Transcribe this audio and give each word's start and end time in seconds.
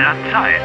der 0.00 0.16
Zeit. 0.32 0.62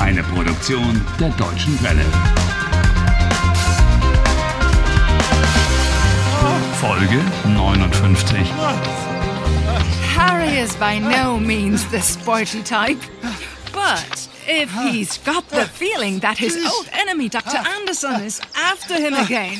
Eine 0.00 0.24
Produktion 0.24 1.00
der 1.20 1.28
Deutschen 1.30 1.80
Welle. 1.84 2.04
Folge 6.80 7.22
59. 7.44 8.40
Harry 10.16 10.58
is 10.58 10.74
by 10.76 10.98
no 10.98 11.38
means 11.38 11.84
the 11.92 12.00
sporty 12.00 12.62
type. 12.64 12.98
But 13.72 14.28
if 14.48 14.72
he's 14.72 15.18
got 15.18 15.48
the 15.50 15.64
feeling 15.64 16.18
that 16.20 16.38
his 16.38 16.56
old 16.56 16.88
enemy, 16.92 17.28
Dr. 17.28 17.58
Anderson, 17.58 18.20
is 18.22 18.40
after 18.56 18.94
him 18.94 19.14
again, 19.14 19.58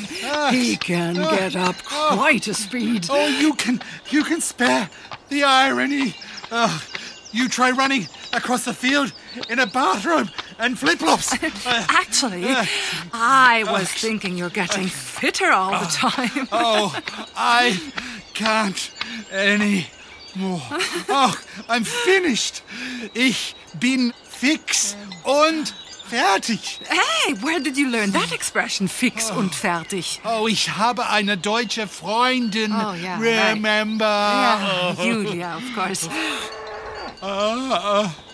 he 0.51 0.75
can 0.75 1.15
get 1.15 1.55
up 1.55 1.75
quite 1.85 2.49
a 2.49 2.53
speed. 2.53 3.07
Oh, 3.09 3.27
you 3.27 3.53
can 3.53 3.79
you 4.09 4.25
can 4.25 4.41
spare 4.41 4.89
the 5.29 5.45
irony. 5.45 6.15
Oh, 6.51 6.83
you 7.31 7.47
try 7.47 7.71
running 7.71 8.07
across 8.33 8.65
the 8.65 8.73
field 8.73 9.13
in 9.49 9.59
a 9.59 9.67
bathrobe 9.67 10.29
and 10.57 10.77
flip-flops. 10.77 11.37
Uh, 11.65 11.85
Actually, 11.89 12.45
uh, 12.45 12.65
I 13.13 13.63
uh, 13.67 13.73
was 13.73 13.89
thinking 13.91 14.37
you're 14.37 14.49
getting 14.49 14.85
uh, 14.85 14.89
fitter 14.89 15.51
all 15.51 15.71
the 15.71 15.85
time. 15.85 16.47
oh, 16.51 16.97
I 17.35 17.79
can't 18.33 18.91
any 19.31 19.87
more. 20.35 20.61
Oh, 21.09 21.35
I'm 21.67 21.83
finished. 21.83 22.63
Ich 23.13 23.55
bin 23.79 24.13
fix 24.27 24.95
und 25.23 25.73
fertig. 26.09 26.79
Hey, 26.87 27.35
where 27.41 27.59
did 27.59 27.77
you 27.77 27.89
learn 27.89 28.11
that 28.13 28.31
expression, 28.31 28.87
fix 28.87 29.29
und 29.31 29.53
fertig? 29.53 30.19
Oh, 30.25 30.47
ich 30.47 30.77
habe 30.77 31.07
eine 31.09 31.37
deutsche 31.37 31.87
Freundin. 31.87 32.71
Oh, 32.73 32.93
yeah, 32.93 33.17
right. 33.19 33.55
Remember? 33.55 34.05
Yeah, 34.05 34.95
Julia, 35.03 35.57
of 35.57 35.75
course. 35.75 36.09
Uh, 37.21 38.07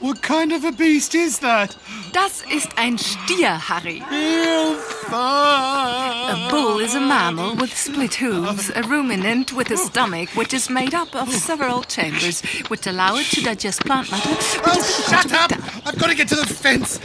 what 0.00 0.22
kind 0.22 0.52
of 0.52 0.64
a 0.64 0.72
beast 0.72 1.14
is 1.14 1.38
that? 1.40 1.76
Das 2.12 2.42
ist 2.50 2.70
ein 2.76 2.98
Stier, 2.98 3.58
Harry. 3.68 4.02
Hilfe! 4.08 5.12
A 5.12 6.48
bull 6.50 6.80
is 6.80 6.94
a 6.94 7.00
mammal 7.00 7.56
with 7.56 7.76
split 7.76 8.14
hooves, 8.14 8.70
a 8.74 8.82
ruminant 8.82 9.52
with 9.52 9.70
a 9.70 9.76
stomach 9.76 10.30
which 10.30 10.54
is 10.54 10.70
made 10.70 10.94
up 10.94 11.14
of 11.14 11.32
several 11.32 11.82
chambers 11.82 12.42
which 12.68 12.86
allow 12.86 13.16
it 13.16 13.26
to 13.26 13.42
digest 13.42 13.80
plant 13.84 14.10
matter. 14.10 14.30
Oh, 14.64 15.04
shut 15.08 15.32
up! 15.32 15.48
down. 15.50 15.62
I've 15.84 15.98
got 15.98 16.10
to 16.10 16.14
get 16.14 16.28
to 16.28 16.36
the 16.36 16.46
fence. 16.46 16.98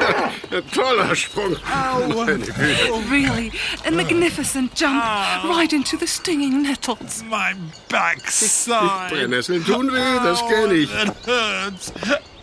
Toller 0.62 1.14
Sprung. 1.16 1.56
Meine 2.14 2.38
Güte. 2.38 3.10
Really, 3.10 3.52
a 3.86 3.90
magnificent 3.90 4.74
jump 4.74 5.02
right 5.44 5.72
into 5.72 5.96
the 5.96 6.06
stinging 6.06 6.62
nettles. 6.62 7.22
My 7.24 7.54
backside. 7.88 9.10
Brennnesseln 9.10 9.64
tun 9.64 9.92
weh, 9.92 10.18
das 10.22 10.40
kenne 10.48 10.74
ich. 10.74 10.90
It 10.92 11.12
hurts. 11.26 11.92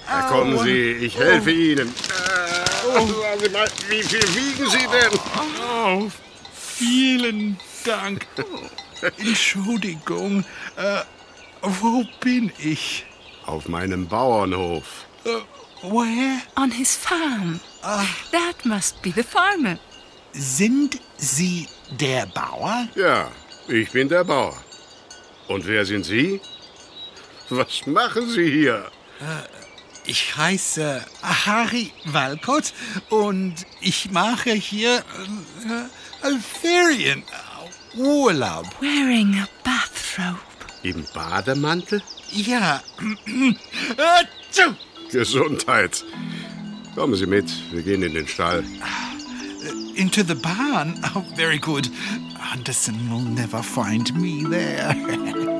Da 0.07 0.21
kommen 0.23 0.59
Sie, 0.59 0.91
ich 1.05 1.17
helfe 1.17 1.51
Ihnen. 1.51 1.87
Äh, 1.87 2.93
sagen 2.93 3.39
Sie 3.41 3.49
mal, 3.49 3.67
wie 3.89 4.03
viel 4.03 4.21
wiegen 4.35 4.69
Sie 4.69 4.87
denn? 4.87 5.19
Oh, 5.61 6.11
vielen 6.53 7.57
Dank. 7.85 8.27
Entschuldigung. 9.17 10.45
Äh, 10.75 11.01
wo 11.61 12.03
bin 12.19 12.51
ich? 12.59 13.05
Auf 13.45 13.67
meinem 13.67 14.07
Bauernhof. 14.07 15.05
Äh, 15.83 15.91
where? 15.91 16.41
On 16.55 16.71
his 16.71 16.95
farm. 16.95 17.59
That 18.31 18.65
must 18.65 19.01
be 19.01 19.11
the 19.11 19.23
farmer. 19.23 19.77
Sind 20.31 20.99
Sie 21.17 21.67
der 21.99 22.25
Bauer? 22.27 22.87
Ja, 22.95 23.29
ich 23.67 23.91
bin 23.91 24.09
der 24.09 24.23
Bauer. 24.23 24.57
Und 25.47 25.67
wer 25.67 25.85
sind 25.85 26.05
Sie? 26.05 26.41
Was 27.49 27.85
machen 27.85 28.29
Sie 28.29 28.49
hier? 28.49 28.89
Ich 30.05 30.35
heiße 30.35 31.05
Harry 31.21 31.91
Walcott 32.05 32.73
und 33.09 33.55
ich 33.79 34.11
mache 34.11 34.51
hier 34.51 34.97
äh, 34.97 36.27
äh, 36.27 36.39
Ferien, 36.39 37.23
äh, 37.23 37.97
Urlaub. 37.99 38.65
Wearing 38.81 39.35
a 39.39 39.47
bathrobe. 39.63 40.39
Im 40.81 41.05
Bademantel? 41.13 42.01
Ja. 42.31 42.81
Atschu! 43.97 44.73
Gesundheit. 45.13 46.03
Kommen 46.95 47.15
Sie 47.15 47.27
mit, 47.27 47.45
wir 47.71 47.83
gehen 47.83 48.01
in 48.01 48.15
den 48.15 48.27
Stall. 48.27 48.63
Into 49.95 50.23
the 50.23 50.33
barn. 50.33 50.99
Oh, 51.15 51.23
very 51.35 51.59
good. 51.59 51.87
Anderson 52.51 52.95
will 53.11 53.21
never 53.21 53.61
find 53.61 54.11
me 54.15 54.43
there. 54.49 55.49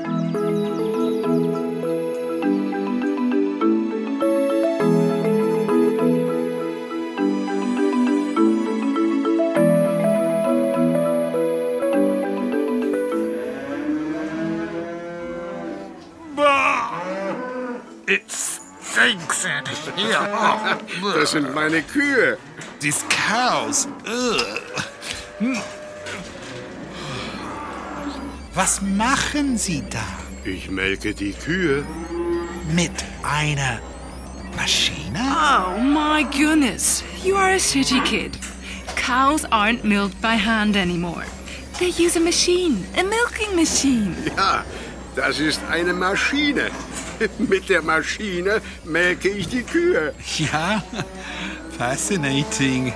Das 21.14 21.30
sind 21.32 21.54
meine 21.54 21.82
Kühe. 21.82 22.38
These 22.80 23.04
cows. 23.08 23.88
Ugh. 24.06 24.60
Hm. 25.38 25.58
Was 28.54 28.80
machen 28.82 29.58
Sie 29.58 29.82
da 29.90 30.04
Ich 30.44 30.70
melke 30.70 31.14
die 31.14 31.32
Kühe. 31.32 31.84
mit 32.72 32.92
einer 33.22 33.80
Maschine? 34.56 35.18
Oh 35.18 35.80
my 35.80 36.22
goodness, 36.24 37.02
you 37.24 37.36
are 37.36 37.54
a 37.54 37.58
city 37.58 38.00
kid. 38.00 38.38
Cows 38.96 39.44
aren't 39.50 39.84
milked 39.84 40.20
by 40.22 40.36
hand 40.36 40.76
anymore. 40.76 41.24
They 41.78 41.88
use 41.88 42.16
a 42.16 42.20
machine, 42.20 42.84
a 42.96 43.02
milking 43.02 43.56
machine. 43.56 44.14
Ja, 44.36 44.64
das 45.16 45.40
ist 45.40 45.60
eine 45.70 45.92
Maschine. 45.92 46.70
Mit 47.38 47.68
der 47.68 47.82
Maschine 47.82 48.60
melke 48.84 49.28
ich 49.28 49.48
die 49.48 49.62
Kühe. 49.62 50.14
Ja, 50.38 50.82
fascinating. 51.78 52.92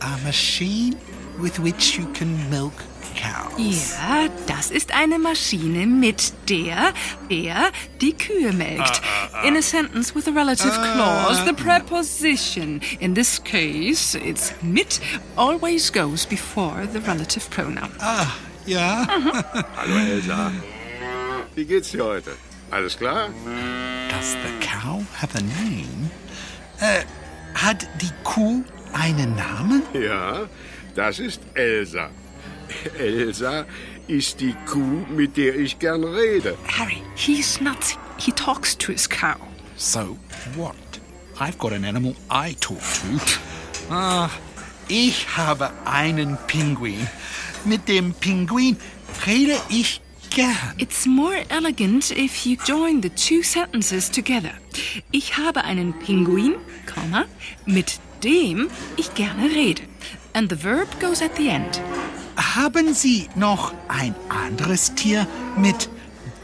A 0.00 0.16
machine 0.24 0.96
with 1.38 1.58
which 1.62 1.98
you 1.98 2.06
can 2.12 2.50
milk 2.50 2.72
cows. 3.14 3.94
Ja, 3.96 4.28
das 4.46 4.70
ist 4.70 4.92
eine 4.92 5.18
Maschine, 5.18 5.86
mit 5.86 6.32
der 6.48 6.92
er 7.28 7.70
die 8.00 8.12
Kühe 8.12 8.52
melkt. 8.52 9.00
In 9.44 9.56
a 9.56 9.62
sentence 9.62 10.14
with 10.14 10.26
a 10.28 10.32
relative 10.32 10.72
clause, 10.72 11.44
the 11.44 11.52
preposition. 11.52 12.80
In 13.00 13.14
this 13.14 13.42
case, 13.42 14.14
it's 14.14 14.52
mit 14.62 15.00
always 15.36 15.92
goes 15.92 16.26
before 16.26 16.86
the 16.92 17.00
relative 17.00 17.48
pronoun. 17.50 17.90
Ah, 18.00 18.32
ja. 18.66 19.06
Hallo 19.76 19.96
Elsa. 19.96 20.52
Wie 21.54 21.64
geht's 21.64 21.90
dir 21.90 22.04
heute? 22.04 22.32
Alles 22.72 22.96
klar? 22.96 23.28
Does 24.08 24.32
the 24.32 24.66
cow 24.66 25.04
have 25.20 25.34
a 25.36 25.42
name? 25.42 26.10
Äh, 26.80 27.04
hat 27.54 27.86
die 28.00 28.10
Kuh 28.24 28.64
einen 28.94 29.36
Namen? 29.36 29.82
Ja, 29.92 30.48
das 30.94 31.18
ist 31.18 31.42
Elsa. 31.52 32.08
Elsa 32.98 33.66
ist 34.08 34.40
die 34.40 34.54
Kuh, 34.66 35.04
mit 35.10 35.36
der 35.36 35.54
ich 35.54 35.78
gern 35.78 36.02
rede. 36.02 36.56
Harry, 36.66 37.02
he's 37.14 37.60
nuts. 37.60 37.98
He 38.16 38.32
talks 38.32 38.76
to 38.78 38.90
his 38.90 39.06
cow. 39.06 39.36
So 39.76 40.16
what? 40.56 40.74
I've 41.38 41.58
got 41.58 41.72
an 41.72 41.84
animal 41.84 42.14
I 42.30 42.54
talk 42.58 42.80
to. 42.80 43.36
Ah, 43.90 44.30
ich 44.88 45.26
habe 45.36 45.70
einen 45.84 46.38
Pinguin. 46.46 47.06
Mit 47.66 47.86
dem 47.86 48.14
Pinguin 48.14 48.78
rede 49.26 49.60
ich 49.68 50.00
gern. 50.34 50.74
It's 50.78 51.06
more 51.06 51.36
elegant 51.50 52.10
if 52.10 52.46
you 52.46 52.56
join 52.64 53.00
the 53.02 53.10
two 53.10 53.42
sentences 53.42 54.10
together. 54.10 54.52
Ich 55.10 55.36
habe 55.36 55.64
einen 55.64 55.92
Pinguin, 55.98 56.54
Komma, 56.86 57.24
mit 57.66 57.98
dem 58.22 58.68
ich 58.96 59.14
gerne 59.14 59.44
rede. 59.50 59.82
And 60.34 60.48
the 60.50 60.56
verb 60.56 60.88
goes 61.00 61.20
at 61.22 61.36
the 61.36 61.48
end. 61.48 61.80
Haben 62.36 62.94
Sie 62.94 63.28
noch 63.36 63.74
ein 63.88 64.14
anderes 64.28 64.94
Tier, 64.94 65.26
mit 65.56 65.88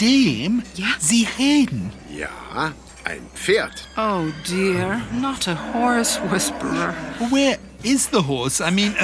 dem 0.00 0.62
Ja. 0.74 0.86
Sie 0.98 1.26
reden? 1.38 1.90
Ja, 2.14 2.72
ein 3.04 3.22
Pferd. 3.34 3.88
Oh 3.96 4.26
dear, 4.48 5.00
not 5.20 5.48
a 5.48 5.56
horse 5.72 6.20
whisperer. 6.30 6.94
Where 7.30 7.58
is 7.82 8.08
the 8.12 8.22
horse? 8.22 8.60
I 8.60 8.70
mean, 8.70 8.94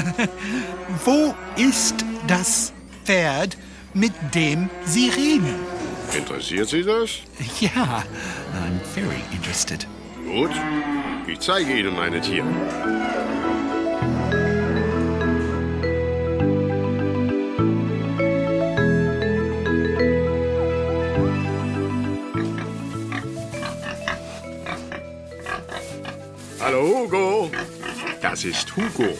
wo 1.05 1.35
ist 1.57 2.05
das 2.27 2.73
Pferd, 3.05 3.57
mit 3.95 4.13
dem 4.35 4.69
Sie 4.85 5.09
reden. 5.09 5.55
Interessiert 6.17 6.69
Sie 6.69 6.83
das? 6.83 7.11
Ja, 7.61 8.05
I'm 8.53 8.81
very 8.95 9.23
interested. 9.33 9.87
Gut, 10.27 10.51
ich 11.27 11.41
zeige 11.41 11.73
Ihnen 11.79 11.95
meine 11.95 12.21
Tiere. 12.21 12.47
Hallo 26.61 26.83
Hugo, 26.83 27.51
das 28.23 28.45
ist 28.45 28.75
Hugo, 28.75 29.17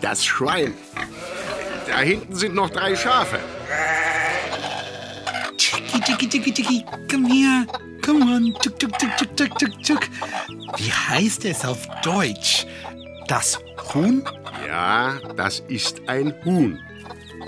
das 0.00 0.24
Schwein. 0.24 0.74
Da 1.92 2.00
hinten 2.00 2.34
sind 2.34 2.54
noch 2.54 2.70
drei 2.70 2.96
Schafe. 2.96 3.38
Chicky, 5.58 6.00
chicky, 6.00 6.26
chicky, 6.28 6.52
chicky. 6.52 6.84
Komm 7.10 7.26
her. 7.26 7.66
Come 8.02 8.22
on. 8.22 8.54
Tuk, 8.62 8.78
tuk, 8.78 8.98
tuk, 8.98 9.10
tuk, 9.18 9.36
tuk, 9.36 9.58
tuk, 9.58 9.82
tuk. 9.84 10.00
Wie 10.78 10.90
heißt 10.90 11.44
es 11.44 11.66
auf 11.66 11.86
Deutsch? 12.02 12.66
Das 13.28 13.58
Huhn? 13.92 14.24
Ja, 14.66 15.18
das 15.36 15.60
ist 15.68 16.00
ein 16.06 16.34
Huhn. 16.46 16.80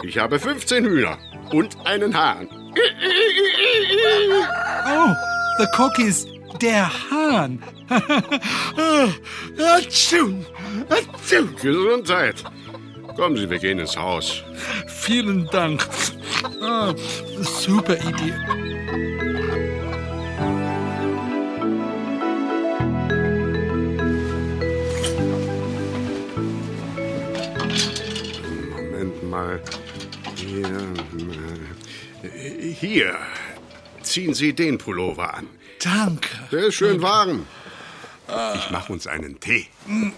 Ich 0.03 0.19
habe 0.19 0.39
15 0.39 0.85
Hühner 0.85 1.17
und 1.51 1.75
einen 1.87 2.15
Hahn. 2.15 2.47
Oh, 4.87 5.15
the 5.59 5.67
cock 5.75 5.99
is 5.99 6.27
der 6.61 6.91
Hahn. 7.11 7.63
Gesundheit. 11.63 12.45
Kommen 13.17 13.37
Sie, 13.37 13.49
wir 13.49 13.59
gehen 13.59 13.79
ins 13.79 13.97
Haus. 13.97 14.43
Vielen 14.87 15.47
Dank. 15.47 15.87
Ah, 16.61 16.95
super 17.43 17.97
Idee. 17.97 18.35
Moment 28.71 29.23
mal. 29.31 29.61
Hier. 30.37 30.67
äh, 32.23 32.73
Hier. 32.73 33.17
Ziehen 34.03 34.35
Sie 34.35 34.53
den 34.55 34.79
Pullover 34.79 35.35
an. 35.35 35.49
Danke. 35.83 36.29
Der 36.53 36.67
ist 36.67 36.75
schön 36.75 37.01
warm. 37.03 37.47
Ich 38.57 38.71
mache 38.71 38.93
uns 38.93 39.07
einen 39.07 39.39
Tee. 39.41 39.67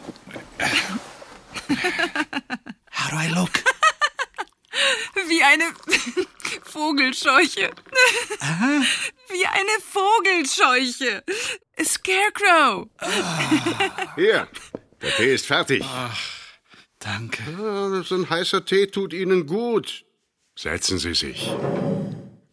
How 3.06 3.10
do 3.10 3.16
I 3.18 3.28
look? 3.28 3.62
Wie 5.28 5.42
eine 5.42 5.72
Vogelscheuche. 6.64 7.70
Wie 9.28 9.46
eine 9.46 9.80
Vogelscheuche. 9.80 11.22
A 11.78 11.84
Scarecrow. 11.84 12.88
Hier, 14.16 14.48
der 15.00 15.16
Tee 15.16 15.34
ist 15.34 15.46
fertig. 15.46 15.84
Danke. 16.98 17.42
Ah, 17.58 18.02
So 18.02 18.16
ein 18.16 18.28
heißer 18.28 18.64
Tee 18.64 18.88
tut 18.88 19.12
Ihnen 19.12 19.46
gut. 19.46 20.04
Setzen 20.56 20.98
Sie 20.98 21.14
sich. 21.14 21.48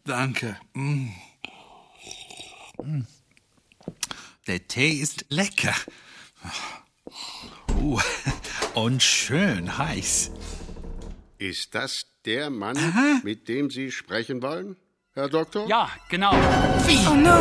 Danke. 0.04 0.56
Mm. 0.74 1.08
Mm. 2.80 3.06
Der 4.46 4.68
Tee 4.68 5.00
ist 5.00 5.26
lecker. 5.30 5.74
Uh, 7.80 7.98
und 8.74 9.02
schön 9.02 9.76
heiß. 9.78 10.30
Ist 11.44 11.74
das 11.74 12.06
der 12.24 12.48
Mann, 12.48 12.78
mit 13.22 13.48
dem 13.48 13.68
Sie 13.68 13.92
sprechen 13.92 14.40
wollen, 14.40 14.76
Herr 15.12 15.28
Doktor? 15.28 15.68
Ja, 15.68 15.90
genau. 16.08 16.32
Oh 16.32 17.14
no. 17.14 17.38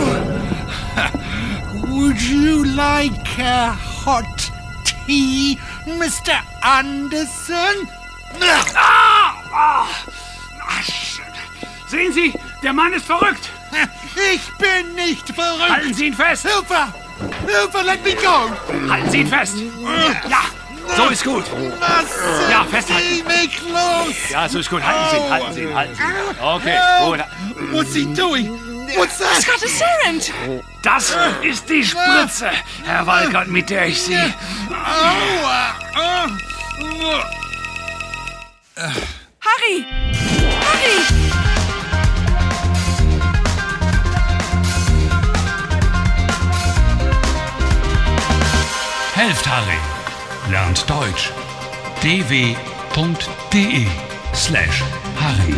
Would 1.88 2.22
you 2.22 2.66
like 2.66 3.40
a 3.40 3.74
hot 4.06 4.26
tea, 5.08 5.58
Mr. 5.86 6.36
Anderson? 6.62 7.88
Sehen 11.88 12.12
Sie, 12.12 12.34
der 12.62 12.74
Mann 12.74 12.92
ist 12.92 13.06
verrückt. 13.06 13.50
Ich 14.34 14.58
bin 14.58 14.96
nicht 14.96 15.30
verrückt. 15.30 15.70
Halten 15.70 15.94
Sie 15.94 16.08
ihn 16.08 16.14
fest. 16.14 16.46
Hilfe! 16.46 16.94
Hilfe, 17.48 17.82
let 17.84 18.04
me 18.04 18.14
go! 18.16 18.92
Halten 18.92 19.10
Sie 19.10 19.22
ihn 19.22 19.28
fest. 19.28 19.56
Ja, 20.30 20.44
so 20.96 21.10
ist 21.10 21.24
gut. 21.24 21.46
Lass 21.80 22.50
Ja, 22.50 22.64
festhalten. 22.66 23.04
Sie 23.10 23.24
mich 23.24 23.62
los! 23.62 24.30
Ja, 24.30 24.48
so 24.50 24.60
ist 24.60 24.70
gut. 24.70 24.84
Halten 24.84 25.10
Sie 25.12 25.18
ihn, 25.18 25.30
halten 25.32 25.54
Sie 25.54 25.62
ihn, 25.62 25.76
halten 25.76 25.96
Sie 25.96 26.02
ihn. 26.02 26.42
Okay, 26.42 26.78
gut. 27.06 27.20
What's 27.72 27.94
he 27.94 28.06
doing? 28.14 28.50
What's 28.96 29.18
that? 29.18 29.46
Got 29.46 29.64
a 29.64 29.68
syringe. 29.68 30.62
Das 30.84 31.16
ist 31.42 31.68
die 31.70 31.84
Spritze, 31.84 32.52
Herr 32.86 33.08
Walcott, 33.08 33.48
mit 33.48 33.70
der 33.70 33.88
ich 33.88 34.02
Sie... 34.02 34.16
Aua! 34.16 35.74
Ah. 35.96 36.28
Harry. 39.40 39.86
Harry. 40.62 41.24
Helft 49.16 49.46
Harry. 49.48 49.93
Lernt 50.50 50.90
Deutsch. 50.90 51.32
dw.de 52.02 53.88
slash 54.34 54.84
Harry. 55.16 55.54